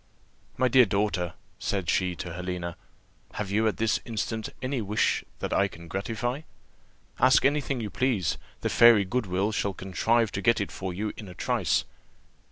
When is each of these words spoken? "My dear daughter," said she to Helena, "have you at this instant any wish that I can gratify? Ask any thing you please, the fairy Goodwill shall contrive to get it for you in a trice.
"My 0.57 0.67
dear 0.67 0.87
daughter," 0.87 1.35
said 1.59 1.87
she 1.87 2.15
to 2.15 2.33
Helena, 2.33 2.75
"have 3.33 3.51
you 3.51 3.67
at 3.67 3.77
this 3.77 3.99
instant 4.03 4.49
any 4.59 4.81
wish 4.81 5.23
that 5.37 5.53
I 5.53 5.67
can 5.67 5.87
gratify? 5.87 6.41
Ask 7.19 7.45
any 7.45 7.61
thing 7.61 7.81
you 7.81 7.91
please, 7.91 8.39
the 8.61 8.69
fairy 8.69 9.05
Goodwill 9.05 9.51
shall 9.51 9.75
contrive 9.75 10.31
to 10.31 10.41
get 10.41 10.59
it 10.59 10.71
for 10.71 10.91
you 10.91 11.13
in 11.17 11.27
a 11.27 11.35
trice. 11.35 11.85